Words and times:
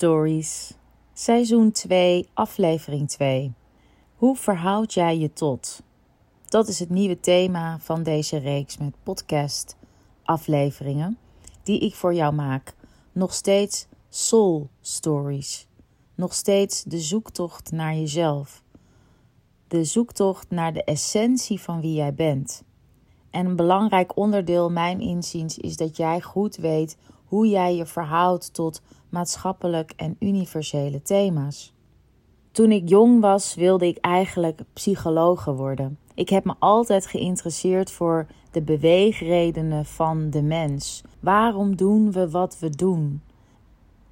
Stories, 0.00 0.74
seizoen 1.12 1.72
2, 1.72 2.28
aflevering 2.34 3.08
2. 3.08 3.52
Hoe 4.14 4.36
verhoud 4.36 4.94
jij 4.94 5.18
je 5.18 5.32
tot? 5.32 5.82
Dat 6.48 6.68
is 6.68 6.78
het 6.78 6.90
nieuwe 6.90 7.20
thema 7.20 7.78
van 7.78 8.02
deze 8.02 8.36
reeks 8.36 8.76
met 8.76 8.94
podcast 9.02 9.76
afleveringen 10.22 11.18
die 11.62 11.80
ik 11.80 11.94
voor 11.94 12.14
jou 12.14 12.34
maak. 12.34 12.74
Nog 13.12 13.34
steeds 13.34 13.86
Soul 14.08 14.68
Stories. 14.80 15.66
Nog 16.14 16.34
steeds 16.34 16.82
de 16.82 17.00
zoektocht 17.00 17.72
naar 17.72 17.94
jezelf. 17.94 18.62
De 19.68 19.84
zoektocht 19.84 20.50
naar 20.50 20.72
de 20.72 20.84
essentie 20.84 21.60
van 21.60 21.80
wie 21.80 21.94
jij 21.94 22.14
bent. 22.14 22.62
En 23.30 23.46
een 23.46 23.56
belangrijk 23.56 24.16
onderdeel, 24.16 24.70
mijn 24.70 25.00
inziens, 25.00 25.58
is 25.58 25.76
dat 25.76 25.96
jij 25.96 26.20
goed 26.20 26.56
weet 26.56 26.96
hoe 27.24 27.48
jij 27.48 27.74
je 27.74 27.86
verhoudt 27.86 28.54
tot 28.54 28.82
maatschappelijk 29.08 29.92
en 29.96 30.16
universele 30.18 31.02
thema's. 31.02 31.72
Toen 32.52 32.72
ik 32.72 32.88
jong 32.88 33.20
was, 33.20 33.54
wilde 33.54 33.86
ik 33.86 33.98
eigenlijk 34.00 34.60
psychologe 34.72 35.54
worden. 35.54 35.98
Ik 36.14 36.28
heb 36.28 36.44
me 36.44 36.54
altijd 36.58 37.06
geïnteresseerd 37.06 37.90
voor 37.90 38.26
de 38.50 38.62
beweegredenen 38.62 39.84
van 39.84 40.30
de 40.30 40.42
mens. 40.42 41.02
Waarom 41.20 41.76
doen 41.76 42.12
we 42.12 42.30
wat 42.30 42.58
we 42.58 42.70
doen? 42.70 43.22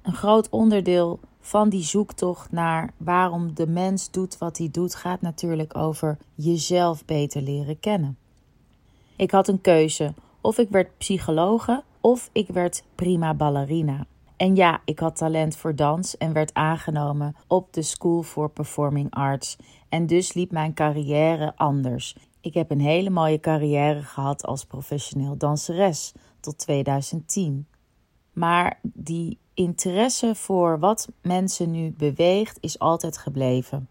Een 0.01 0.15
groot 0.15 0.49
onderdeel 0.49 1.19
van 1.39 1.69
die 1.69 1.83
zoektocht 1.83 2.51
naar 2.51 2.93
waarom 2.97 3.55
de 3.55 3.67
mens 3.67 4.11
doet 4.11 4.37
wat 4.37 4.57
hij 4.57 4.69
doet, 4.71 4.95
gaat 4.95 5.21
natuurlijk 5.21 5.77
over 5.77 6.17
jezelf 6.35 7.05
beter 7.05 7.41
leren 7.41 7.79
kennen. 7.79 8.17
Ik 9.15 9.31
had 9.31 9.47
een 9.47 9.61
keuze: 9.61 10.13
of 10.41 10.57
ik 10.57 10.69
werd 10.69 10.97
psychologe 10.97 11.83
of 12.01 12.29
ik 12.31 12.47
werd 12.47 12.83
prima 12.95 13.33
ballerina. 13.33 14.05
En 14.37 14.55
ja, 14.55 14.81
ik 14.85 14.99
had 14.99 15.15
talent 15.15 15.57
voor 15.57 15.75
dans 15.75 16.17
en 16.17 16.33
werd 16.33 16.53
aangenomen 16.53 17.35
op 17.47 17.73
de 17.73 17.81
School 17.81 18.23
for 18.23 18.49
Performing 18.49 19.11
Arts. 19.11 19.57
En 19.89 20.05
dus 20.05 20.33
liep 20.33 20.51
mijn 20.51 20.73
carrière 20.73 21.53
anders. 21.55 22.15
Ik 22.41 22.53
heb 22.53 22.71
een 22.71 22.81
hele 22.81 23.09
mooie 23.09 23.39
carrière 23.39 24.01
gehad 24.01 24.45
als 24.45 24.65
professioneel 24.65 25.37
danseres 25.37 26.13
tot 26.39 26.57
2010. 26.57 27.67
Maar 28.33 28.79
die 28.81 29.37
interesse 29.53 30.35
voor 30.35 30.79
wat 30.79 31.07
mensen 31.21 31.71
nu 31.71 31.93
beweegt 31.97 32.57
is 32.61 32.79
altijd 32.79 33.17
gebleven. 33.17 33.89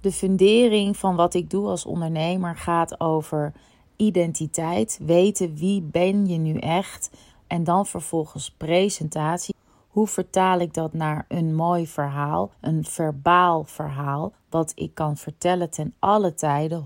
De 0.00 0.12
fundering 0.12 0.96
van 0.96 1.16
wat 1.16 1.34
ik 1.34 1.50
doe 1.50 1.66
als 1.66 1.84
ondernemer 1.84 2.56
gaat 2.56 3.00
over 3.00 3.52
identiteit, 3.96 5.00
weten 5.02 5.54
wie 5.54 5.82
ben 5.82 6.26
je 6.26 6.38
nu 6.38 6.54
echt 6.54 7.10
en 7.48 7.64
dan 7.64 7.86
vervolgens 7.86 8.50
presentatie. 8.50 9.54
Hoe 9.88 10.06
vertaal 10.06 10.58
ik 10.58 10.74
dat 10.74 10.92
naar 10.92 11.24
een 11.28 11.54
mooi 11.54 11.86
verhaal, 11.86 12.50
een 12.60 12.84
verbaal 12.84 13.64
verhaal, 13.64 14.32
wat 14.50 14.72
ik 14.74 14.94
kan 14.94 15.16
vertellen 15.16 15.70
ten 15.70 15.94
alle 15.98 16.34
tijden 16.34 16.84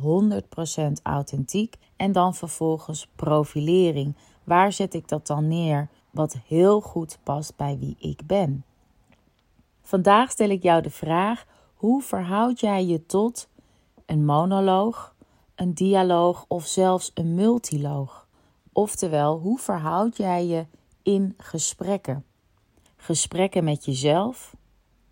100% 0.98 1.02
authentiek 1.02 1.77
en 1.96 2.12
dan 2.12 2.34
vervolgens 2.34 3.08
profilering. 3.16 4.14
Waar 4.44 4.72
zet 4.72 4.94
ik 4.94 5.08
dat 5.08 5.27
dan 5.27 5.48
neer 5.48 5.88
wat 6.10 6.36
heel 6.46 6.80
goed 6.80 7.19
past 7.22 7.56
bij 7.56 7.78
wie 7.78 7.97
ik 7.98 8.26
ben? 8.26 8.64
Vandaag 9.82 10.31
stel 10.31 10.48
ik 10.48 10.62
jou 10.62 10.82
de 10.82 10.91
vraag: 10.91 11.47
hoe 11.75 12.03
verhoud 12.03 12.60
jij 12.60 12.87
je 12.87 13.06
tot 13.06 13.48
een 14.06 14.25
monoloog, 14.25 15.14
een 15.54 15.75
dialoog 15.75 16.44
of 16.48 16.66
zelfs 16.66 17.10
een 17.14 17.34
multiloog? 17.34 18.22
Oftewel, 18.72 19.38
hoe 19.38 19.59
verhoud 19.59 20.16
jij 20.16 20.47
je 20.47 20.66
in 21.03 21.34
gesprekken? 21.37 22.25
Gesprekken 22.97 23.65
met 23.65 23.84
jezelf, 23.84 24.55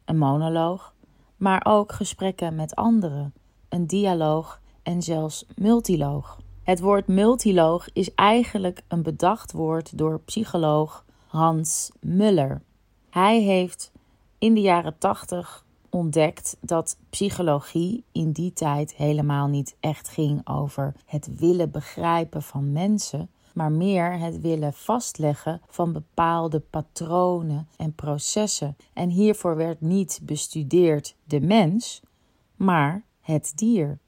een 0.05 0.19
monoloog, 0.19 0.95
maar 1.37 1.67
ook 1.67 1.93
gesprekken 1.93 2.55
met 2.55 2.75
anderen, 2.75 3.35
een 3.69 3.87
dialoog 3.87 4.61
en 4.83 5.03
zelfs 5.03 5.47
multiloog. 5.57 6.39
Het 6.63 6.81
woord 6.81 7.07
multiloog 7.07 7.93
is 7.93 8.15
eigenlijk 8.15 8.83
een 8.89 9.03
bedacht 9.03 9.53
woord 9.53 9.99
door 9.99 10.21
psycholoog 10.21 11.05
Hans 11.27 11.91
Muller. 12.01 12.63
Hij 13.11 13.41
heeft 13.41 13.93
in 14.39 14.55
de 14.55 14.61
jaren 14.61 14.99
80 14.99 15.65
ontdekt 15.91 16.57
dat 16.61 16.97
psychologie 17.11 18.05
in 18.13 18.33
die 18.33 18.53
tijd 18.53 18.95
helemaal 18.95 19.47
niet 19.47 19.77
echt 19.81 20.09
ging 20.09 20.49
over 20.49 20.95
het 21.07 21.31
willen 21.37 21.71
begrijpen 21.71 22.43
van 22.43 22.73
mensen, 22.73 23.31
maar 23.55 23.73
meer 23.73 24.19
het 24.19 24.41
willen 24.41 24.73
vastleggen 24.73 25.61
van 25.69 25.93
bepaalde 25.93 26.61
patronen 26.61 27.69
en 27.77 27.95
processen. 27.95 28.77
En 28.93 29.09
hiervoor 29.09 29.57
werd 29.57 29.81
niet 29.81 30.21
bestudeerd 30.23 31.17
de 31.25 31.41
mens, 31.41 32.03
maar 32.57 33.03
het 33.21 33.53
dier. 33.55 33.99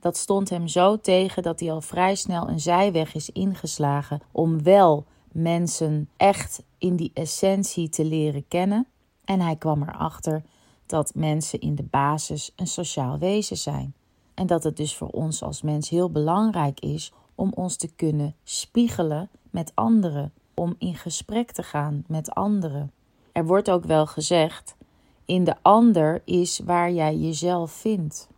Dat 0.00 0.16
stond 0.16 0.50
hem 0.50 0.68
zo 0.68 1.00
tegen 1.00 1.42
dat 1.42 1.60
hij 1.60 1.72
al 1.72 1.80
vrij 1.80 2.14
snel 2.14 2.48
een 2.48 2.60
zijweg 2.60 3.14
is 3.14 3.30
ingeslagen 3.30 4.20
om 4.32 4.62
wel 4.62 5.04
mensen 5.32 6.08
echt 6.16 6.62
in 6.78 6.96
die 6.96 7.10
essentie 7.14 7.88
te 7.88 8.04
leren 8.04 8.48
kennen. 8.48 8.86
En 9.24 9.40
hij 9.40 9.56
kwam 9.56 9.82
erachter 9.82 10.42
dat 10.86 11.14
mensen 11.14 11.60
in 11.60 11.74
de 11.74 11.82
basis 11.82 12.52
een 12.56 12.66
sociaal 12.66 13.18
wezen 13.18 13.56
zijn. 13.56 13.94
En 14.34 14.46
dat 14.46 14.64
het 14.64 14.76
dus 14.76 14.96
voor 14.96 15.08
ons 15.08 15.42
als 15.42 15.62
mens 15.62 15.88
heel 15.88 16.10
belangrijk 16.10 16.80
is 16.80 17.12
om 17.40 17.52
ons 17.54 17.76
te 17.76 17.94
kunnen 17.94 18.34
spiegelen 18.44 19.30
met 19.50 19.72
anderen, 19.74 20.32
om 20.54 20.74
in 20.78 20.94
gesprek 20.94 21.52
te 21.52 21.62
gaan 21.62 22.04
met 22.06 22.30
anderen. 22.34 22.92
Er 23.32 23.46
wordt 23.46 23.70
ook 23.70 23.84
wel 23.84 24.06
gezegd: 24.06 24.76
in 25.24 25.44
de 25.44 25.54
ander 25.62 26.22
is 26.24 26.60
waar 26.64 26.92
jij 26.92 27.16
jezelf 27.16 27.72
vindt. 27.72 28.28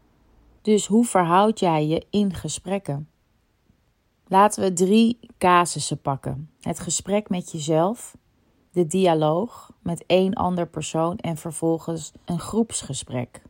Dus 0.61 0.87
hoe 0.87 1.05
verhoud 1.05 1.59
jij 1.61 1.87
je 1.87 2.07
in 2.11 2.35
gesprekken? 2.35 3.09
Laten 4.27 4.63
we 4.63 4.73
drie 4.73 5.19
casussen 5.39 6.01
pakken: 6.01 6.51
het 6.61 6.81
gesprek 6.81 7.29
met 7.29 7.53
jezelf, 7.53 8.17
de 8.71 8.87
dialoog 8.87 9.73
met 9.81 10.05
één 10.07 10.35
ander 10.35 10.67
persoon 10.67 11.17
en 11.17 11.37
vervolgens 11.37 12.13
een 12.25 12.41
groepsgesprek. 12.41 13.43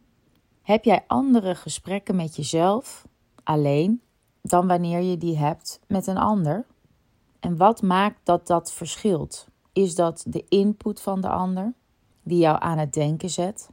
Heb 0.62 0.84
jij 0.84 1.04
andere 1.06 1.54
gesprekken 1.54 2.16
met 2.16 2.36
jezelf 2.36 3.06
alleen 3.42 4.00
dan 4.42 4.66
wanneer 4.66 5.00
je 5.00 5.19
die 5.19 5.36
hebt 5.38 5.80
met 5.86 6.06
een 6.06 6.19
ander? 6.19 6.66
En 7.41 7.56
wat 7.56 7.82
maakt 7.82 8.19
dat 8.22 8.47
dat 8.47 8.72
verschilt? 8.72 9.47
Is 9.72 9.94
dat 9.94 10.25
de 10.26 10.44
input 10.48 11.00
van 11.00 11.20
de 11.20 11.28
ander 11.28 11.75
die 12.22 12.38
jou 12.38 12.56
aan 12.60 12.78
het 12.78 12.92
denken 12.92 13.31
zet? 13.31 13.70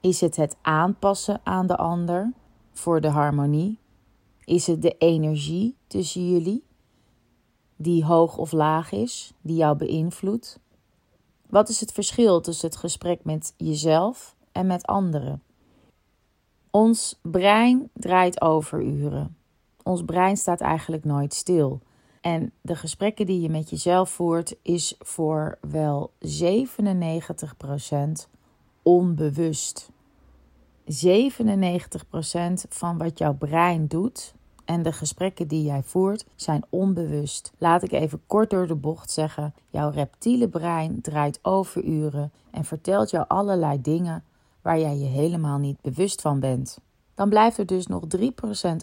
Is 0.00 0.20
het 0.20 0.36
het 0.36 0.56
aanpassen 0.62 1.40
aan 1.44 1.66
de 1.66 1.76
ander 1.76 2.32
voor 2.72 3.00
de 3.00 3.08
harmonie? 3.08 3.78
Is 4.44 4.66
het 4.66 4.82
de 4.82 4.94
energie 4.98 5.76
tussen 5.86 6.30
jullie 6.30 6.64
die 7.76 8.04
hoog 8.04 8.36
of 8.36 8.52
laag 8.52 8.92
is, 8.92 9.32
die 9.40 9.56
jou 9.56 9.76
beïnvloedt? 9.76 10.60
Wat 11.46 11.68
is 11.68 11.80
het 11.80 11.92
verschil 11.92 12.40
tussen 12.40 12.68
het 12.68 12.76
gesprek 12.76 13.24
met 13.24 13.54
jezelf 13.56 14.36
en 14.52 14.66
met 14.66 14.86
anderen? 14.86 15.42
Ons 16.70 17.18
brein 17.22 17.90
draait 17.92 18.40
overuren. 18.40 19.36
Ons 19.86 20.04
brein 20.04 20.36
staat 20.36 20.60
eigenlijk 20.60 21.04
nooit 21.04 21.34
stil. 21.34 21.80
En 22.20 22.52
de 22.60 22.76
gesprekken 22.76 23.26
die 23.26 23.40
je 23.40 23.48
met 23.48 23.70
jezelf 23.70 24.10
voert, 24.10 24.56
is 24.62 24.94
voor 24.98 25.58
wel 25.60 26.10
97% 26.18 26.28
onbewust. 28.82 29.90
97% 30.84 30.88
van 32.68 32.98
wat 32.98 33.18
jouw 33.18 33.34
brein 33.34 33.86
doet 33.86 34.34
en 34.64 34.82
de 34.82 34.92
gesprekken 34.92 35.48
die 35.48 35.64
jij 35.64 35.82
voert 35.82 36.26
zijn 36.34 36.64
onbewust. 36.68 37.52
Laat 37.58 37.82
ik 37.82 37.92
even 37.92 38.20
kort 38.26 38.50
door 38.50 38.66
de 38.66 38.74
bocht 38.74 39.10
zeggen: 39.10 39.54
jouw 39.70 39.90
reptiele 39.90 40.48
brein 40.48 41.00
draait 41.00 41.38
overuren 41.42 42.32
en 42.50 42.64
vertelt 42.64 43.10
jou 43.10 43.24
allerlei 43.28 43.80
dingen 43.80 44.24
waar 44.62 44.78
jij 44.78 44.96
je 44.96 45.06
helemaal 45.06 45.58
niet 45.58 45.80
bewust 45.80 46.20
van 46.20 46.40
bent. 46.40 46.78
Dan 47.16 47.28
blijft 47.28 47.58
er 47.58 47.66
dus 47.66 47.86
nog 47.86 48.02
3% 48.16 48.20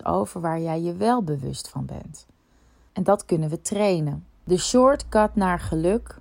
over 0.03 0.41
waar 0.41 0.61
jij 0.61 0.81
je 0.81 0.93
wel 0.93 1.23
bewust 1.23 1.69
van 1.69 1.85
bent. 1.85 2.25
En 2.93 3.03
dat 3.03 3.25
kunnen 3.25 3.49
we 3.49 3.61
trainen. 3.61 4.25
De 4.43 4.57
shortcut 4.57 5.35
naar 5.35 5.59
geluk 5.59 6.19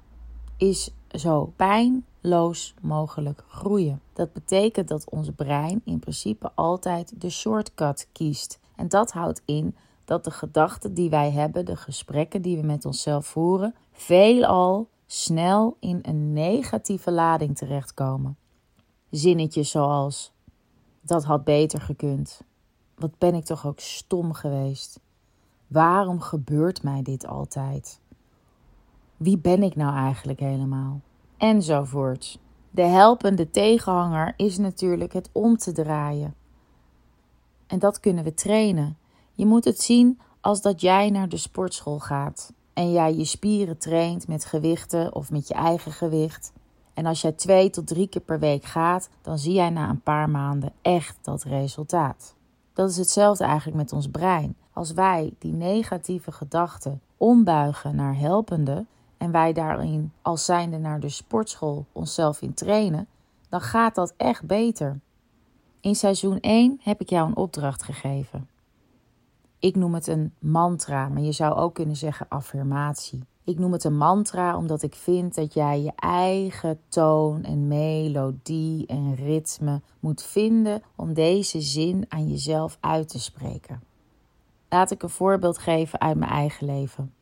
is 0.57 0.91
zo 1.09 1.53
pijnloos 1.57 2.75
mogelijk 2.81 3.45
groeien. 3.49 4.01
Dat 4.13 4.33
betekent 4.33 4.89
dat 4.89 5.11
ons 5.11 5.31
brein 5.37 5.81
in 5.85 5.99
principe 5.99 6.51
altijd 6.55 7.21
de 7.21 7.31
shortcut 7.31 8.09
kiest. 8.13 8.61
En 8.77 8.89
dat 8.89 9.13
houdt 9.13 9.43
in 9.45 9.77
dat 10.05 10.25
de 10.25 10.31
gedachten 10.31 10.95
die 10.95 11.11
wij 11.11 11.31
hebben, 11.31 11.65
de 11.65 11.77
gesprekken 11.77 12.43
die 12.43 12.57
we 12.57 12.67
met 12.67 12.85
onszelf 12.85 13.27
voeren, 13.27 13.75
veelal 13.93 14.89
snel 15.07 15.77
in 15.81 15.99
een 16.03 16.33
negatieve 16.33 17.13
lading 17.13 17.57
terechtkomen. 17.57 18.37
Zinnetjes 19.11 19.71
zoals: 19.71 20.33
dat 21.03 21.25
had 21.25 21.45
beter 21.45 21.81
gekund. 21.81 22.43
Wat 22.95 23.19
ben 23.19 23.35
ik 23.35 23.45
toch 23.45 23.67
ook 23.67 23.81
stom 23.81 24.33
geweest? 24.33 25.01
Waarom 25.67 26.21
gebeurt 26.21 26.83
mij 26.83 27.03
dit 27.03 27.27
altijd? 27.27 28.01
Wie 29.17 29.39
ben 29.39 29.63
ik 29.63 29.77
nou 29.77 29.97
eigenlijk 29.97 30.41
helemaal? 30.41 31.01
Enzovoort. 31.37 32.39
De 32.71 32.83
helpende 32.83 33.51
tegenhanger 33.51 34.35
is 34.37 34.59
natuurlijk 34.59 35.13
het 35.13 35.29
om 35.33 35.57
te 35.57 35.73
draaien. 35.73 36.35
En 37.67 37.79
dat 37.79 38.01
kunnen 38.01 38.25
we 38.25 38.35
trainen. 38.35 38.97
Je 39.35 39.47
moet 39.47 39.65
het 39.65 39.81
zien 39.81 40.21
als 40.41 40.63
dat 40.63 40.81
jij 40.81 41.11
naar 41.11 41.29
de 41.29 41.37
sportschool 41.37 41.99
gaat 41.99 42.53
en 42.73 42.93
jij 42.93 43.15
je 43.15 43.25
spieren 43.25 43.79
traint 43.79 44.29
met 44.29 44.45
gewichten 44.45 45.15
of 45.15 45.31
met 45.31 45.49
je 45.49 45.55
eigen 45.55 45.93
gewicht. 45.93 46.53
En 46.95 47.07
als 47.07 47.21
jij 47.21 47.33
twee 47.33 47.71
tot 47.71 47.87
drie 47.87 48.07
keer 48.07 48.21
per 48.21 48.39
week 48.39 48.65
gaat, 48.65 49.09
dan 49.23 49.39
zie 49.39 49.53
jij 49.53 49.71
na 49.71 49.89
een 49.89 50.01
paar 50.01 50.31
maanden 50.31 50.73
echt 50.83 51.19
dat 51.23 51.43
resultaat. 51.43 52.35
Dat 52.73 52.91
is 52.91 52.97
hetzelfde 52.97 53.45
eigenlijk 53.45 53.77
met 53.77 53.93
ons 53.93 54.09
brein. 54.09 54.57
Als 54.73 54.93
wij 54.93 55.33
die 55.39 55.53
negatieve 55.53 56.33
gedachten 56.33 57.01
ombuigen 57.17 57.97
naar 57.97 58.17
helpende 58.17 58.85
en 59.17 59.31
wij 59.31 59.53
daarin 59.53 60.13
als 60.23 60.45
zijnde 60.45 60.79
naar 60.79 61.01
de 61.01 61.09
sportschool 61.09 61.87
onszelf 61.93 62.43
in 62.43 62.55
trainen, 62.55 63.07
dan 63.49 63.61
gaat 63.61 63.95
dat 63.95 64.15
echt 64.17 64.47
beter. 64.47 65.01
In 65.81 65.95
seizoen 65.95 66.41
1 66.41 66.81
heb 66.83 67.01
ik 67.01 67.09
jou 67.09 67.29
een 67.29 67.37
opdracht 67.37 67.83
gegeven. 67.83 68.49
Ik 69.59 69.77
noem 69.77 69.95
het 69.95 70.07
een 70.07 70.35
mantra, 70.39 71.09
maar 71.09 71.23
je 71.23 71.33
zou 71.33 71.55
ook 71.55 71.75
kunnen 71.75 71.97
zeggen 71.97 72.27
affirmatie. 72.29 73.25
Ik 73.45 73.59
noem 73.59 73.73
het 73.73 73.85
een 73.85 73.97
mantra 73.97 74.57
omdat 74.57 74.83
ik 74.83 74.95
vind 74.95 75.35
dat 75.35 75.55
jij 75.55 75.83
je 75.83 75.93
eigen 75.97 76.81
toon 76.89 77.45
en 77.45 77.69
melodie 77.69 78.87
en 78.87 79.15
ritme 79.15 79.81
moet 80.01 80.23
vinden 80.23 80.83
om 80.97 81.15
deze 81.15 81.61
zin 81.61 82.05
aan 82.09 82.29
jezelf 82.29 82.79
uit 82.81 83.09
te 83.09 83.21
spreken. 83.21 83.83
Laat 84.69 84.91
ik 84.91 85.03
een 85.03 85.09
voorbeeld 85.09 85.59
geven 85.59 86.01
uit 86.01 86.17
mijn 86.17 86.31
eigen 86.31 86.67
leven. 86.67 87.15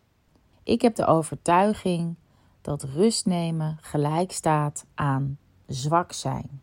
Ik 0.62 0.82
heb 0.82 0.94
de 0.94 1.06
overtuiging 1.06 2.16
dat 2.60 2.82
rust 2.82 3.26
nemen 3.26 3.78
gelijk 3.80 4.32
staat 4.32 4.84
aan 4.94 5.38
zwak 5.66 6.12
zijn. 6.12 6.60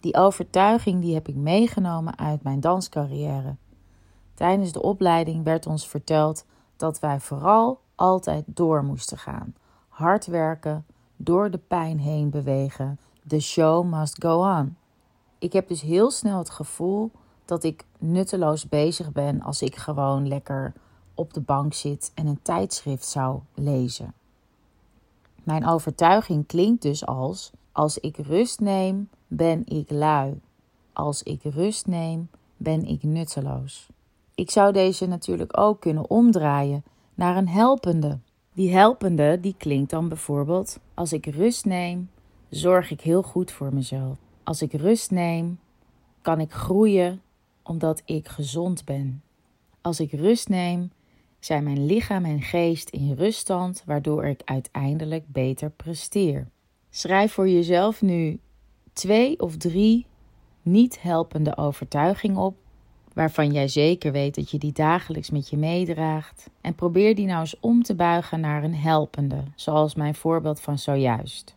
Die 0.00 0.16
overtuiging 0.16 1.02
die 1.02 1.14
heb 1.14 1.28
ik 1.28 1.36
meegenomen 1.36 2.18
uit 2.18 2.42
mijn 2.42 2.60
danscarrière. 2.60 3.56
Tijdens 4.34 4.72
de 4.72 4.82
opleiding 4.82 5.44
werd 5.44 5.66
ons 5.66 5.88
verteld 5.88 6.44
dat 6.76 6.98
wij 7.00 7.20
vooral 7.20 7.80
altijd 8.00 8.44
door 8.46 8.84
moesten 8.84 9.18
gaan. 9.18 9.54
Hard 9.88 10.26
werken, 10.26 10.84
door 11.16 11.50
de 11.50 11.58
pijn 11.58 11.98
heen 11.98 12.30
bewegen. 12.30 12.98
The 13.26 13.40
show 13.40 13.84
must 13.84 14.22
go 14.22 14.58
on. 14.58 14.76
Ik 15.38 15.52
heb 15.52 15.68
dus 15.68 15.80
heel 15.80 16.10
snel 16.10 16.38
het 16.38 16.50
gevoel 16.50 17.10
dat 17.44 17.64
ik 17.64 17.84
nutteloos 17.98 18.68
bezig 18.68 19.12
ben 19.12 19.42
als 19.42 19.62
ik 19.62 19.76
gewoon 19.76 20.28
lekker 20.28 20.72
op 21.14 21.34
de 21.34 21.40
bank 21.40 21.74
zit 21.74 22.12
en 22.14 22.26
een 22.26 22.42
tijdschrift 22.42 23.06
zou 23.06 23.40
lezen. 23.54 24.14
Mijn 25.42 25.66
overtuiging 25.66 26.46
klinkt 26.46 26.82
dus 26.82 27.06
als: 27.06 27.50
als 27.72 27.98
ik 27.98 28.16
rust 28.16 28.60
neem, 28.60 29.08
ben 29.26 29.66
ik 29.66 29.90
lui. 29.90 30.40
Als 30.92 31.22
ik 31.22 31.42
rust 31.42 31.86
neem, 31.86 32.30
ben 32.56 32.84
ik 32.84 33.02
nutteloos. 33.02 33.88
Ik 34.34 34.50
zou 34.50 34.72
deze 34.72 35.06
natuurlijk 35.06 35.58
ook 35.58 35.80
kunnen 35.80 36.10
omdraaien 36.10 36.84
naar 37.20 37.36
een 37.36 37.48
helpende. 37.48 38.18
Die 38.52 38.72
helpende 38.72 39.40
die 39.40 39.54
klinkt 39.58 39.90
dan 39.90 40.08
bijvoorbeeld: 40.08 40.78
als 40.94 41.12
ik 41.12 41.26
rust 41.26 41.64
neem, 41.64 42.10
zorg 42.48 42.90
ik 42.90 43.00
heel 43.00 43.22
goed 43.22 43.50
voor 43.50 43.74
mezelf. 43.74 44.18
Als 44.44 44.62
ik 44.62 44.72
rust 44.72 45.10
neem, 45.10 45.58
kan 46.22 46.40
ik 46.40 46.52
groeien 46.52 47.22
omdat 47.62 48.02
ik 48.04 48.28
gezond 48.28 48.84
ben. 48.84 49.22
Als 49.80 50.00
ik 50.00 50.12
rust 50.12 50.48
neem, 50.48 50.92
zijn 51.38 51.64
mijn 51.64 51.86
lichaam 51.86 52.24
en 52.24 52.40
geest 52.40 52.90
in 52.90 53.12
ruststand, 53.12 53.82
waardoor 53.86 54.24
ik 54.24 54.42
uiteindelijk 54.44 55.24
beter 55.26 55.70
presteer. 55.70 56.48
Schrijf 56.90 57.32
voor 57.32 57.48
jezelf 57.48 58.02
nu 58.02 58.40
twee 58.92 59.40
of 59.40 59.56
drie 59.56 60.06
niet 60.62 61.02
helpende 61.02 61.56
overtuigingen 61.56 62.40
op 62.40 62.56
waarvan 63.20 63.52
jij 63.52 63.68
zeker 63.68 64.12
weet 64.12 64.34
dat 64.34 64.50
je 64.50 64.58
die 64.58 64.72
dagelijks 64.72 65.30
met 65.30 65.48
je 65.48 65.56
meedraagt. 65.56 66.50
En 66.60 66.74
probeer 66.74 67.14
die 67.14 67.26
nou 67.26 67.40
eens 67.40 67.60
om 67.60 67.82
te 67.82 67.94
buigen 67.94 68.40
naar 68.40 68.64
een 68.64 68.74
helpende, 68.74 69.42
zoals 69.54 69.94
mijn 69.94 70.14
voorbeeld 70.14 70.60
van 70.60 70.78
zojuist. 70.78 71.56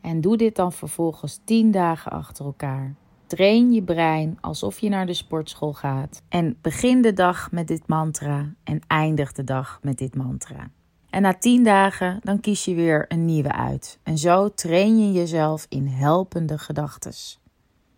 En 0.00 0.20
doe 0.20 0.36
dit 0.36 0.56
dan 0.56 0.72
vervolgens 0.72 1.40
10 1.44 1.70
dagen 1.70 2.12
achter 2.12 2.44
elkaar. 2.44 2.94
Train 3.26 3.72
je 3.72 3.82
brein 3.82 4.38
alsof 4.40 4.78
je 4.78 4.88
naar 4.88 5.06
de 5.06 5.14
sportschool 5.14 5.72
gaat. 5.72 6.22
En 6.28 6.56
begin 6.60 7.02
de 7.02 7.12
dag 7.12 7.50
met 7.50 7.68
dit 7.68 7.86
mantra 7.86 8.52
en 8.64 8.80
eindig 8.86 9.32
de 9.32 9.44
dag 9.44 9.78
met 9.82 9.98
dit 9.98 10.14
mantra. 10.14 10.70
En 11.10 11.22
na 11.22 11.34
10 11.34 11.64
dagen 11.64 12.20
dan 12.22 12.40
kies 12.40 12.64
je 12.64 12.74
weer 12.74 13.04
een 13.08 13.24
nieuwe 13.24 13.52
uit. 13.52 13.98
En 14.02 14.18
zo 14.18 14.48
train 14.48 14.98
je 14.98 15.12
jezelf 15.12 15.66
in 15.68 15.86
helpende 15.86 16.58
gedachten. 16.58 17.12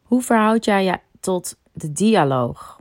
Hoe 0.03 0.23
verhoud 0.23 0.65
jij 0.65 0.85
je 0.85 0.99
tot 1.21 1.56
de 1.73 1.93
dialoog? 1.93 2.81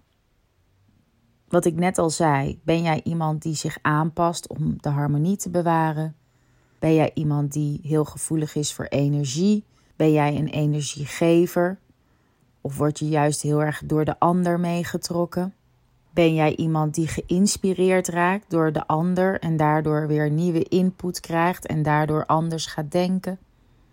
Wat 1.52 1.66
ik 1.66 1.76
net 1.76 1.98
al 1.98 2.10
zei, 2.10 2.60
ben 2.64 2.82
jij 2.82 3.02
iemand 3.04 3.42
die 3.42 3.56
zich 3.56 3.78
aanpast 3.82 4.48
om 4.48 4.82
de 4.82 4.90
harmonie 4.90 5.38
te 5.38 5.50
bewaren? 5.50 6.16
Ben 6.80 6.94
jij 6.94 7.12
iemand 7.14 7.52
die 7.52 7.80
heel 7.84 8.06
gevoelig 8.06 8.56
is 8.56 8.74
voor 8.74 8.86
energie? 8.86 9.66
Ben 9.96 10.12
jij 10.12 10.36
een 10.36 10.48
energiegever? 10.48 11.80
Of 12.62 12.78
word 12.78 13.00
je 13.00 13.08
juist 13.08 13.42
heel 13.42 13.62
erg 13.62 13.82
door 13.86 14.06
de 14.06 14.20
ander 14.20 14.60
meegetrokken? 14.60 15.54
Ben 16.14 16.34
jij 16.34 16.56
iemand 16.56 16.96
die 16.96 17.08
geïnspireerd 17.08 18.08
raakt 18.08 18.50
door 18.50 18.72
de 18.72 18.88
ander 18.88 19.40
en 19.40 19.58
daardoor 19.58 20.08
weer 20.08 20.30
nieuwe 20.30 20.64
input 20.64 21.20
krijgt 21.20 21.66
en 21.66 21.84
daardoor 21.84 22.26
anders 22.26 22.66
gaat 22.66 22.92
denken? 22.92 23.40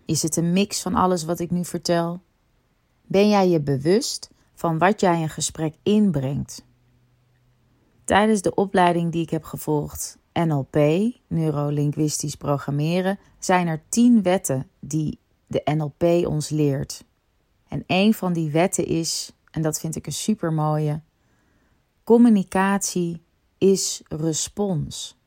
Is 0.05 0.21
het 0.21 0.35
een 0.35 0.53
mix 0.53 0.81
van 0.81 0.95
alles 0.95 1.23
wat 1.23 1.39
ik 1.39 1.51
nu 1.51 1.65
vertel? 1.65 2.21
Ben 3.05 3.29
jij 3.29 3.49
je 3.49 3.61
bewust 3.61 4.29
van 4.55 4.77
wat 4.77 4.99
jij 4.99 5.21
een 5.21 5.29
gesprek 5.29 5.75
inbrengt? 5.83 6.67
Tijdens 8.09 8.41
de 8.41 8.55
opleiding 8.55 9.11
die 9.11 9.21
ik 9.21 9.29
heb 9.29 9.43
gevolgd, 9.43 10.17
NLP, 10.33 10.75
neurolinguistisch 11.27 12.35
programmeren, 12.35 13.19
zijn 13.39 13.67
er 13.67 13.81
tien 13.89 14.23
wetten 14.23 14.69
die 14.79 15.19
de 15.47 15.61
NLP 15.65 16.03
ons 16.27 16.49
leert. 16.49 17.05
En 17.67 17.83
een 17.87 18.13
van 18.13 18.33
die 18.33 18.51
wetten 18.51 18.85
is, 18.85 19.31
en 19.51 19.61
dat 19.61 19.79
vind 19.79 19.95
ik 19.95 20.05
een 20.05 20.13
super 20.13 20.53
mooie, 20.53 21.01
communicatie 22.03 23.21
is 23.57 24.01
respons. 24.07 25.17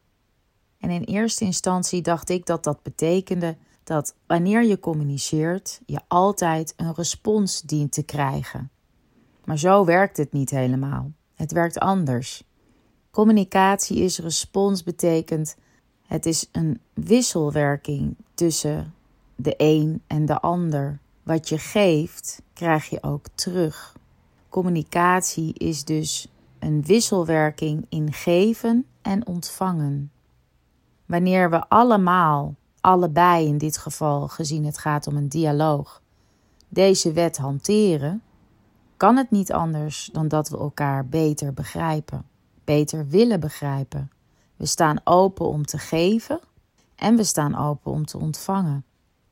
En 0.79 0.91
in 0.91 1.03
eerste 1.03 1.45
instantie 1.45 2.03
dacht 2.03 2.29
ik 2.29 2.47
dat 2.47 2.65
dat 2.65 2.83
betekende 2.83 3.57
dat 3.85 4.15
wanneer 4.27 4.65
je 4.65 4.79
communiceert, 4.79 5.81
je 5.87 6.01
altijd 6.09 6.75
een 6.77 6.95
respons 6.95 7.61
dient 7.61 7.93
te 7.93 8.03
krijgen. 8.03 8.71
Maar 9.45 9.59
zo 9.59 9.85
werkt 9.85 10.17
het 10.17 10.33
niet 10.33 10.51
helemaal. 10.51 11.13
Het 11.35 11.53
werkt 11.53 11.79
anders. 11.79 12.45
Communicatie 13.13 13.97
is 13.97 14.19
respons 14.19 14.83
betekent 14.83 15.57
het 16.07 16.27
is 16.27 16.49
een 16.53 16.81
wisselwerking 16.93 18.17
tussen 18.35 18.95
de 19.37 19.55
een 19.57 20.03
en 20.07 20.27
de 20.27 20.41
ander. 20.41 20.99
Wat 21.23 21.49
je 21.49 21.59
geeft, 21.59 22.43
krijg 22.53 22.89
je 22.89 23.03
ook 23.03 23.27
terug. 23.35 23.97
Communicatie 24.49 25.55
is 25.55 25.85
dus 25.85 26.29
een 26.59 26.83
wisselwerking 26.83 27.87
in 27.89 28.13
geven 28.13 28.87
en 29.03 29.27
ontvangen. 29.27 30.11
Wanneer 31.07 31.51
we 31.51 31.69
allemaal, 31.69 32.55
allebei 32.81 33.47
in 33.47 33.59
dit 33.59 33.79
geval, 33.79 34.29
gezien 34.29 34.65
het 34.65 34.79
gaat 34.79 35.07
om 35.07 35.17
een 35.17 35.29
dialoog, 35.29 36.03
deze 36.69 37.13
wet 37.13 37.37
hanteren, 37.37 38.23
kan 38.97 39.17
het 39.17 39.31
niet 39.31 39.53
anders 39.53 40.11
dan 40.13 40.29
dat 40.29 40.49
we 40.49 40.59
elkaar 40.59 41.07
beter 41.07 41.55
begrijpen 41.55 42.31
beter 42.65 43.09
willen 43.09 43.41
begrijpen. 43.41 44.11
We 44.57 44.67
staan 44.67 45.01
open 45.05 45.47
om 45.47 45.67
te 45.67 45.79
geven 45.79 46.41
en 46.97 47.17
we 47.17 47.25
staan 47.25 47.57
open 47.57 47.93
om 47.93 48.07
te 48.07 48.19
ontvangen. 48.19 48.85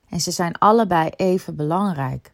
En 0.08 0.20
ze 0.20 0.30
zijn 0.30 0.58
allebei 0.58 1.08
even 1.08 1.56
belangrijk. 1.56 2.32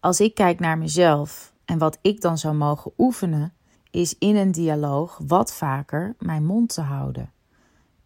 Als 0.00 0.20
ik 0.20 0.34
kijk 0.34 0.60
naar 0.60 0.78
mezelf 0.78 1.52
en 1.64 1.78
wat 1.78 1.98
ik 2.02 2.20
dan 2.20 2.38
zou 2.38 2.54
mogen 2.54 2.92
oefenen, 2.98 3.52
is 3.90 4.18
in 4.18 4.36
een 4.36 4.52
dialoog 4.52 5.20
wat 5.26 5.52
vaker 5.52 6.14
mijn 6.18 6.44
mond 6.44 6.74
te 6.74 6.80
houden. 6.80 7.32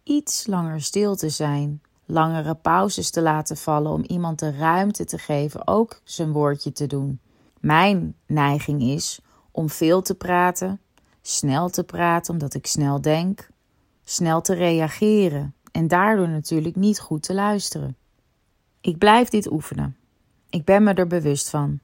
Iets 0.03 0.47
langer 0.47 0.81
stil 0.81 1.15
te 1.15 1.29
zijn, 1.29 1.81
langere 2.05 2.55
pauzes 2.55 3.09
te 3.09 3.21
laten 3.21 3.57
vallen 3.57 3.91
om 3.91 4.03
iemand 4.03 4.39
de 4.39 4.51
ruimte 4.51 5.05
te 5.05 5.17
geven 5.17 5.67
ook 5.67 6.01
zijn 6.03 6.31
woordje 6.31 6.71
te 6.71 6.87
doen. 6.87 7.19
Mijn 7.59 8.15
neiging 8.25 8.81
is 8.81 9.21
om 9.51 9.69
veel 9.69 10.01
te 10.01 10.15
praten, 10.15 10.79
snel 11.21 11.69
te 11.69 11.83
praten 11.83 12.33
omdat 12.33 12.53
ik 12.53 12.67
snel 12.67 13.01
denk, 13.01 13.49
snel 14.03 14.41
te 14.41 14.53
reageren 14.53 15.55
en 15.71 15.87
daardoor 15.87 16.29
natuurlijk 16.29 16.75
niet 16.75 16.99
goed 16.99 17.23
te 17.23 17.33
luisteren. 17.33 17.95
Ik 18.81 18.97
blijf 18.97 19.29
dit 19.29 19.51
oefenen. 19.51 19.97
Ik 20.49 20.65
ben 20.65 20.83
me 20.83 20.93
er 20.93 21.07
bewust 21.07 21.49
van. 21.49 21.79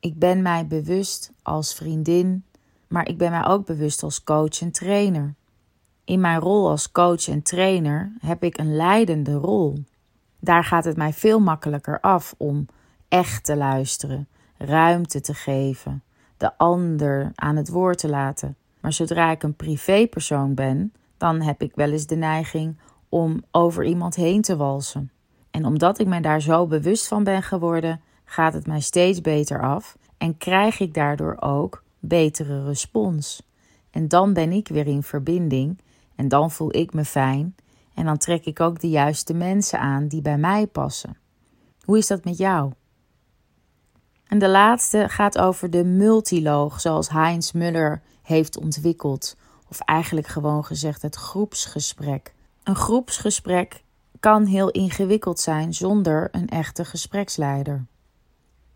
Ik 0.00 0.18
ben 0.18 0.42
mij 0.42 0.66
bewust 0.66 1.32
als 1.42 1.74
vriendin, 1.74 2.44
maar 2.88 3.08
ik 3.08 3.18
ben 3.18 3.30
mij 3.30 3.46
ook 3.46 3.66
bewust 3.66 4.02
als 4.02 4.24
coach 4.24 4.60
en 4.60 4.70
trainer. 4.70 5.34
In 6.04 6.20
mijn 6.20 6.40
rol 6.40 6.68
als 6.68 6.92
coach 6.92 7.28
en 7.28 7.42
trainer 7.42 8.12
heb 8.20 8.42
ik 8.42 8.58
een 8.58 8.76
leidende 8.76 9.34
rol. 9.34 9.84
Daar 10.40 10.64
gaat 10.64 10.84
het 10.84 10.96
mij 10.96 11.12
veel 11.12 11.40
makkelijker 11.40 12.00
af 12.00 12.34
om 12.36 12.66
echt 13.08 13.44
te 13.44 13.56
luisteren, 13.56 14.28
ruimte 14.56 15.20
te 15.20 15.34
geven, 15.34 16.02
de 16.36 16.58
ander 16.58 17.32
aan 17.34 17.56
het 17.56 17.68
woord 17.68 17.98
te 17.98 18.08
laten. 18.08 18.56
Maar 18.86 18.94
zodra 18.94 19.30
ik 19.30 19.42
een 19.42 19.56
privépersoon 19.56 20.54
ben, 20.54 20.92
dan 21.16 21.40
heb 21.40 21.62
ik 21.62 21.74
wel 21.74 21.90
eens 21.90 22.06
de 22.06 22.16
neiging 22.16 22.78
om 23.08 23.44
over 23.50 23.84
iemand 23.84 24.14
heen 24.14 24.42
te 24.42 24.56
walsen. 24.56 25.10
En 25.50 25.64
omdat 25.64 25.98
ik 25.98 26.06
me 26.06 26.20
daar 26.20 26.40
zo 26.40 26.66
bewust 26.66 27.08
van 27.08 27.24
ben 27.24 27.42
geworden, 27.42 28.00
gaat 28.24 28.52
het 28.52 28.66
mij 28.66 28.80
steeds 28.80 29.20
beter 29.20 29.62
af 29.62 29.96
en 30.18 30.38
krijg 30.38 30.80
ik 30.80 30.94
daardoor 30.94 31.36
ook 31.40 31.82
betere 31.98 32.64
respons. 32.64 33.42
En 33.90 34.08
dan 34.08 34.32
ben 34.32 34.52
ik 34.52 34.68
weer 34.68 34.86
in 34.86 35.02
verbinding 35.02 35.78
en 36.16 36.28
dan 36.28 36.50
voel 36.50 36.76
ik 36.76 36.92
me 36.92 37.04
fijn 37.04 37.54
en 37.94 38.04
dan 38.04 38.16
trek 38.16 38.44
ik 38.44 38.60
ook 38.60 38.80
de 38.80 38.90
juiste 38.90 39.34
mensen 39.34 39.78
aan 39.78 40.08
die 40.08 40.22
bij 40.22 40.38
mij 40.38 40.66
passen. 40.66 41.16
Hoe 41.84 41.98
is 41.98 42.06
dat 42.06 42.24
met 42.24 42.38
jou? 42.38 42.72
En 44.26 44.38
de 44.38 44.48
laatste 44.48 45.08
gaat 45.08 45.38
over 45.38 45.70
de 45.70 45.84
multiloog, 45.84 46.80
zoals 46.80 47.08
Heinz 47.08 47.52
Muller 47.52 48.02
heeft 48.26 48.58
ontwikkeld. 48.58 49.36
Of 49.68 49.80
eigenlijk 49.80 50.26
gewoon 50.26 50.64
gezegd 50.64 51.02
het 51.02 51.14
groepsgesprek. 51.14 52.34
Een 52.62 52.76
groepsgesprek 52.76 53.82
kan 54.20 54.44
heel 54.44 54.70
ingewikkeld 54.70 55.40
zijn 55.40 55.74
zonder 55.74 56.28
een 56.32 56.48
echte 56.48 56.84
gespreksleider. 56.84 57.86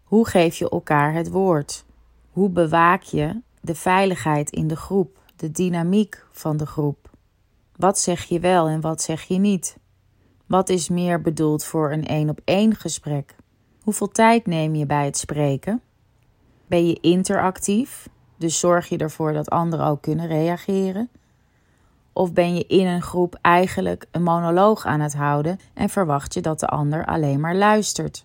Hoe 0.05 0.29
geef 0.29 0.57
je 0.57 0.69
elkaar 0.69 1.13
het 1.13 1.31
woord? 1.31 1.85
Hoe 2.31 2.49
bewaak 2.49 3.03
je 3.03 3.41
de 3.61 3.75
veiligheid 3.75 4.51
in 4.51 4.69
de 4.69 4.77
groep, 4.77 5.19
de 5.37 5.51
dynamiek 5.51 6.25
van 6.31 6.57
de 6.57 6.67
groep? 6.67 7.11
Wat 7.77 7.99
zeg 7.99 8.25
je 8.25 8.41
wel 8.41 8.69
en 8.69 8.81
wat 8.81 9.03
zeg 9.03 9.23
je 9.23 9.39
niet? 9.39 9.77
Wat 10.47 10.69
is 10.69 10.89
meer 10.89 11.21
bedoeld 11.21 11.65
voor 11.65 11.93
een 11.93 12.07
één 12.07 12.29
op 12.29 12.41
één 12.45 12.75
gesprek? 12.75 13.37
Hoeveel 13.83 14.09
tijd 14.09 14.47
neem 14.47 14.75
je 14.75 14.87
bij 14.87 15.05
het 15.05 15.19
spreken? 15.19 15.83
Ben 16.67 16.87
je 16.87 17.01
interactief, 17.01 18.09
dus 18.41 18.59
zorg 18.59 18.89
je 18.89 18.97
ervoor 18.97 19.33
dat 19.33 19.51
anderen 19.51 19.87
ook 19.87 20.03
kunnen 20.03 20.27
reageren? 20.27 21.09
Of 22.13 22.33
ben 22.33 22.55
je 22.55 22.67
in 22.67 22.87
een 22.87 23.03
groep 23.03 23.39
eigenlijk 23.41 24.07
een 24.11 24.23
monoloog 24.23 24.87
aan 24.87 25.01
het 25.01 25.15
houden 25.15 25.61
en 25.75 25.89
verwacht 25.89 26.35
je 26.35 26.41
dat 26.41 26.61
de 26.61 26.67
ander 26.67 27.07
alleen 27.07 27.41
maar 27.41 27.55
luistert? 27.55 28.25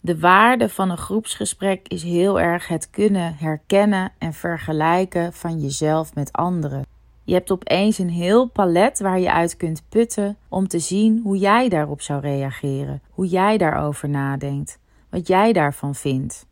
De 0.00 0.18
waarde 0.18 0.68
van 0.68 0.90
een 0.90 0.98
groepsgesprek 0.98 1.88
is 1.88 2.02
heel 2.02 2.40
erg 2.40 2.68
het 2.68 2.90
kunnen 2.90 3.36
herkennen 3.36 4.12
en 4.18 4.32
vergelijken 4.32 5.32
van 5.32 5.60
jezelf 5.60 6.14
met 6.14 6.32
anderen. 6.32 6.86
Je 7.24 7.34
hebt 7.34 7.50
opeens 7.50 7.98
een 7.98 8.10
heel 8.10 8.46
palet 8.46 8.98
waar 8.98 9.20
je 9.20 9.32
uit 9.32 9.56
kunt 9.56 9.82
putten 9.88 10.36
om 10.48 10.68
te 10.68 10.78
zien 10.78 11.20
hoe 11.22 11.36
jij 11.36 11.68
daarop 11.68 12.00
zou 12.00 12.20
reageren, 12.20 13.02
hoe 13.10 13.26
jij 13.26 13.58
daarover 13.58 14.08
nadenkt, 14.08 14.78
wat 15.10 15.26
jij 15.26 15.52
daarvan 15.52 15.94
vindt. 15.94 16.48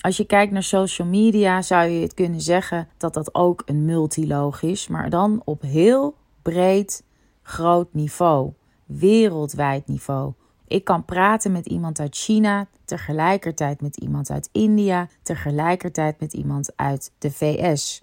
Als 0.00 0.16
je 0.16 0.24
kijkt 0.24 0.52
naar 0.52 0.62
social 0.62 1.08
media 1.08 1.62
zou 1.62 1.88
je 1.88 2.02
het 2.02 2.14
kunnen 2.14 2.40
zeggen 2.40 2.88
dat 2.96 3.14
dat 3.14 3.34
ook 3.34 3.62
een 3.64 3.84
multiloog 3.84 4.62
is, 4.62 4.88
maar 4.88 5.10
dan 5.10 5.42
op 5.44 5.62
heel 5.62 6.16
breed, 6.42 7.04
groot 7.42 7.94
niveau, 7.94 8.52
wereldwijd 8.86 9.86
niveau. 9.86 10.32
Ik 10.66 10.84
kan 10.84 11.04
praten 11.04 11.52
met 11.52 11.66
iemand 11.66 12.00
uit 12.00 12.16
China, 12.16 12.66
tegelijkertijd 12.84 13.80
met 13.80 13.96
iemand 13.96 14.30
uit 14.30 14.48
India, 14.52 15.08
tegelijkertijd 15.22 16.20
met 16.20 16.32
iemand 16.32 16.72
uit 16.76 17.12
de 17.18 17.30
VS. 17.30 18.02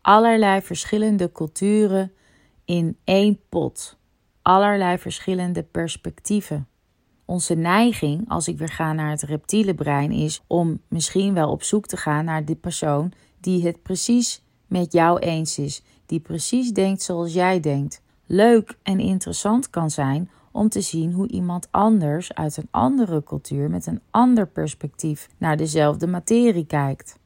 Allerlei 0.00 0.62
verschillende 0.62 1.32
culturen 1.32 2.12
in 2.64 2.98
één 3.04 3.40
pot. 3.48 3.98
Allerlei 4.42 4.98
verschillende 4.98 5.62
perspectieven. 5.62 6.68
Onze 7.24 7.54
neiging, 7.54 8.28
als 8.28 8.48
ik 8.48 8.58
weer 8.58 8.68
ga 8.68 8.92
naar 8.92 9.10
het 9.10 9.22
reptiele 9.22 9.74
brein, 9.74 10.12
is 10.12 10.42
om 10.46 10.80
misschien 10.88 11.34
wel 11.34 11.50
op 11.50 11.62
zoek 11.62 11.86
te 11.86 11.96
gaan 11.96 12.24
naar 12.24 12.44
die 12.44 12.56
persoon 12.56 13.12
die 13.40 13.66
het 13.66 13.82
precies 13.82 14.42
met 14.66 14.92
jou 14.92 15.18
eens 15.18 15.58
is, 15.58 15.82
die 16.06 16.20
precies 16.20 16.72
denkt 16.72 17.02
zoals 17.02 17.32
jij 17.32 17.60
denkt. 17.60 18.02
Leuk 18.26 18.78
en 18.82 19.00
interessant 19.00 19.70
kan 19.70 19.90
zijn 19.90 20.30
om 20.52 20.68
te 20.68 20.80
zien 20.80 21.12
hoe 21.12 21.28
iemand 21.28 21.68
anders 21.70 22.34
uit 22.34 22.56
een 22.56 22.68
andere 22.70 23.22
cultuur 23.22 23.70
met 23.70 23.86
een 23.86 24.00
ander 24.10 24.46
perspectief 24.46 25.28
naar 25.38 25.56
dezelfde 25.56 26.06
materie 26.06 26.66
kijkt. 26.66 27.18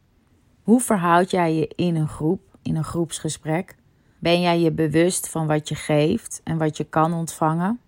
Hoe 0.63 0.81
verhoud 0.81 1.31
jij 1.31 1.55
je 1.55 1.69
in 1.77 1.97
een 1.97 2.09
groep, 2.09 2.41
in 2.63 2.77
een 2.77 2.85
groepsgesprek? 2.85 3.77
Ben 4.19 4.41
jij 4.41 4.61
je 4.61 4.73
bewust 4.73 5.29
van 5.29 5.47
wat 5.47 5.69
je 5.69 5.75
geeft 5.75 6.41
en 6.45 6.59
wat 6.59 6.77
je 6.77 6.85
kan 6.85 7.13
ontvangen? 7.13 7.81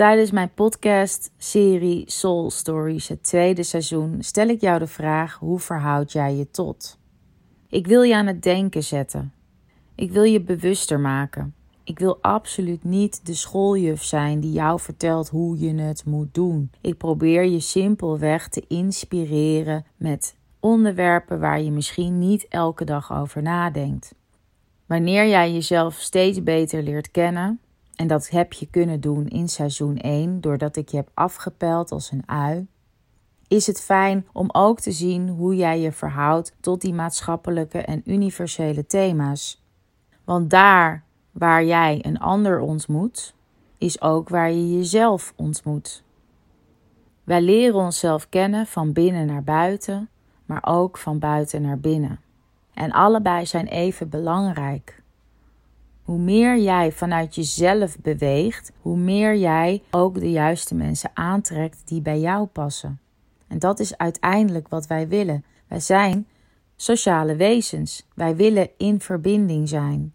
Tijdens 0.00 0.30
mijn 0.30 0.50
podcast-serie 0.54 2.02
Soul 2.06 2.50
Stories, 2.50 3.08
het 3.08 3.22
tweede 3.22 3.62
seizoen, 3.62 4.22
stel 4.22 4.48
ik 4.48 4.60
jou 4.60 4.78
de 4.78 4.86
vraag: 4.86 5.38
hoe 5.38 5.58
verhoud 5.58 6.12
jij 6.12 6.34
je 6.34 6.50
tot? 6.50 6.98
Ik 7.68 7.86
wil 7.86 8.02
je 8.02 8.16
aan 8.16 8.26
het 8.26 8.42
denken 8.42 8.82
zetten. 8.82 9.32
Ik 9.94 10.12
wil 10.12 10.22
je 10.22 10.40
bewuster 10.40 11.00
maken. 11.00 11.54
Ik 11.84 11.98
wil 11.98 12.18
absoluut 12.20 12.84
niet 12.84 13.26
de 13.26 13.34
schooljuf 13.34 14.02
zijn 14.02 14.40
die 14.40 14.52
jou 14.52 14.80
vertelt 14.80 15.28
hoe 15.28 15.58
je 15.58 15.74
het 15.74 16.04
moet 16.04 16.34
doen. 16.34 16.70
Ik 16.80 16.96
probeer 16.96 17.44
je 17.44 17.60
simpelweg 17.60 18.48
te 18.48 18.64
inspireren 18.68 19.84
met 19.96 20.36
onderwerpen 20.60 21.40
waar 21.40 21.60
je 21.60 21.70
misschien 21.70 22.18
niet 22.18 22.46
elke 22.48 22.84
dag 22.84 23.12
over 23.12 23.42
nadenkt. 23.42 24.14
Wanneer 24.86 25.28
jij 25.28 25.52
jezelf 25.52 25.94
steeds 25.94 26.42
beter 26.42 26.82
leert 26.82 27.10
kennen, 27.10 27.60
en 28.00 28.06
dat 28.06 28.28
heb 28.28 28.52
je 28.52 28.66
kunnen 28.66 29.00
doen 29.00 29.26
in 29.26 29.48
seizoen 29.48 29.96
1 29.96 30.40
doordat 30.40 30.76
ik 30.76 30.88
je 30.88 30.96
heb 30.96 31.10
afgepeld 31.14 31.92
als 31.92 32.10
een 32.10 32.22
ui, 32.26 32.66
is 33.48 33.66
het 33.66 33.80
fijn 33.80 34.26
om 34.32 34.48
ook 34.52 34.80
te 34.80 34.92
zien 34.92 35.28
hoe 35.28 35.56
jij 35.56 35.80
je 35.80 35.92
verhoudt 35.92 36.56
tot 36.60 36.80
die 36.80 36.94
maatschappelijke 36.94 37.78
en 37.78 38.02
universele 38.04 38.86
thema's. 38.86 39.64
Want 40.24 40.50
daar 40.50 41.08
Waar 41.30 41.64
jij 41.64 41.98
een 42.02 42.18
ander 42.18 42.60
ontmoet, 42.60 43.34
is 43.78 44.00
ook 44.00 44.28
waar 44.28 44.50
je 44.50 44.76
jezelf 44.76 45.32
ontmoet. 45.36 46.04
Wij 47.24 47.42
leren 47.42 47.80
onszelf 47.80 48.28
kennen 48.28 48.66
van 48.66 48.92
binnen 48.92 49.26
naar 49.26 49.44
buiten, 49.44 50.08
maar 50.44 50.62
ook 50.66 50.98
van 50.98 51.18
buiten 51.18 51.62
naar 51.62 51.78
binnen. 51.78 52.20
En 52.74 52.92
allebei 52.92 53.46
zijn 53.46 53.66
even 53.66 54.08
belangrijk. 54.08 54.99
Hoe 56.02 56.18
meer 56.18 56.58
jij 56.58 56.92
vanuit 56.92 57.34
jezelf 57.34 57.98
beweegt, 57.98 58.72
hoe 58.80 58.96
meer 58.96 59.36
jij 59.36 59.82
ook 59.90 60.20
de 60.20 60.30
juiste 60.30 60.74
mensen 60.74 61.10
aantrekt 61.14 61.82
die 61.84 62.00
bij 62.00 62.20
jou 62.20 62.46
passen. 62.46 63.00
En 63.48 63.58
dat 63.58 63.80
is 63.80 63.96
uiteindelijk 63.96 64.68
wat 64.68 64.86
wij 64.86 65.08
willen. 65.08 65.44
Wij 65.68 65.80
zijn 65.80 66.26
sociale 66.76 67.36
wezens. 67.36 68.06
Wij 68.14 68.36
willen 68.36 68.68
in 68.76 69.00
verbinding 69.00 69.68
zijn. 69.68 70.14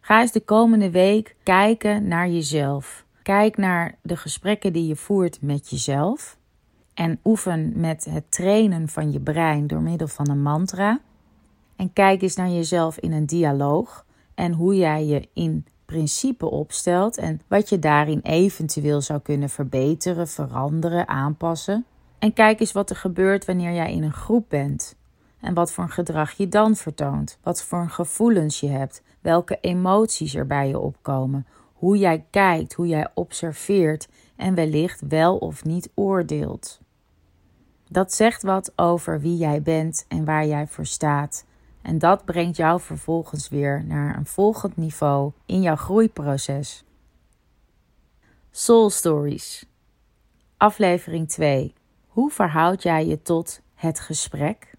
Ga 0.00 0.20
eens 0.20 0.32
de 0.32 0.40
komende 0.40 0.90
week 0.90 1.36
kijken 1.42 2.08
naar 2.08 2.28
jezelf. 2.28 3.04
Kijk 3.22 3.56
naar 3.56 3.94
de 4.02 4.16
gesprekken 4.16 4.72
die 4.72 4.86
je 4.86 4.96
voert 4.96 5.42
met 5.42 5.70
jezelf. 5.70 6.38
En 6.94 7.20
oefen 7.24 7.72
met 7.80 8.04
het 8.04 8.30
trainen 8.30 8.88
van 8.88 9.12
je 9.12 9.20
brein 9.20 9.66
door 9.66 9.80
middel 9.80 10.08
van 10.08 10.30
een 10.30 10.42
mantra. 10.42 11.00
En 11.76 11.92
kijk 11.92 12.22
eens 12.22 12.36
naar 12.36 12.50
jezelf 12.50 12.98
in 12.98 13.12
een 13.12 13.26
dialoog 13.26 14.04
en 14.40 14.52
hoe 14.52 14.76
jij 14.76 15.04
je 15.04 15.28
in 15.32 15.66
principe 15.84 16.50
opstelt 16.50 17.16
en 17.16 17.40
wat 17.48 17.68
je 17.68 17.78
daarin 17.78 18.20
eventueel 18.22 19.00
zou 19.00 19.20
kunnen 19.20 19.50
verbeteren, 19.50 20.28
veranderen, 20.28 21.08
aanpassen. 21.08 21.84
En 22.18 22.32
kijk 22.32 22.60
eens 22.60 22.72
wat 22.72 22.90
er 22.90 22.96
gebeurt 22.96 23.44
wanneer 23.44 23.72
jij 23.72 23.92
in 23.92 24.02
een 24.02 24.12
groep 24.12 24.44
bent. 24.48 24.96
En 25.40 25.54
wat 25.54 25.72
voor 25.72 25.84
een 25.84 25.90
gedrag 25.90 26.32
je 26.32 26.48
dan 26.48 26.76
vertoont. 26.76 27.38
Wat 27.42 27.62
voor 27.62 27.88
gevoelens 27.88 28.60
je 28.60 28.68
hebt 28.68 29.02
welke 29.20 29.58
emoties 29.60 30.34
er 30.34 30.46
bij 30.46 30.68
je 30.68 30.78
opkomen, 30.78 31.46
hoe 31.72 31.98
jij 31.98 32.24
kijkt, 32.30 32.72
hoe 32.72 32.86
jij 32.86 33.08
observeert 33.14 34.08
en 34.36 34.54
wellicht 34.54 35.00
wel 35.08 35.36
of 35.36 35.64
niet 35.64 35.90
oordeelt. 35.94 36.80
Dat 37.88 38.12
zegt 38.12 38.42
wat 38.42 38.72
over 38.76 39.20
wie 39.20 39.36
jij 39.36 39.62
bent 39.62 40.04
en 40.08 40.24
waar 40.24 40.46
jij 40.46 40.66
voor 40.66 40.86
staat. 40.86 41.44
En 41.82 41.98
dat 41.98 42.24
brengt 42.24 42.56
jou 42.56 42.80
vervolgens 42.80 43.48
weer 43.48 43.84
naar 43.84 44.16
een 44.16 44.26
volgend 44.26 44.76
niveau 44.76 45.32
in 45.46 45.62
jouw 45.62 45.76
groeiproces. 45.76 46.84
Soul 48.50 48.90
Stories. 48.90 49.66
Aflevering 50.56 51.28
2. 51.28 51.74
Hoe 52.06 52.30
verhoud 52.30 52.82
jij 52.82 53.06
je 53.06 53.22
tot 53.22 53.60
het 53.74 54.00
gesprek? 54.00 54.69